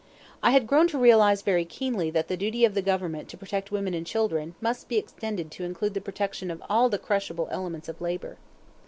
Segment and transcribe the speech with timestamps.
[0.41, 3.71] I had grown to realize very keenly that the duty of the Government to protect
[3.71, 7.87] women and children must be extended to include the protection of all the crushable elements
[7.87, 8.37] of labor.